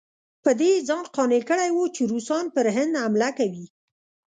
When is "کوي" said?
3.39-3.65